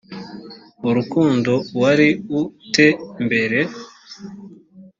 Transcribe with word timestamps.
urukundo 0.89 1.53
wari 1.81 2.09
u 2.39 2.41
te 2.73 2.87
mbere 3.25 3.59